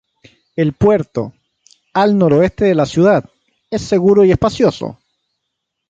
[0.55, 1.33] El puerto,
[1.93, 3.23] al noreste de la ciudad,
[3.69, 4.97] es seguro y espacioso.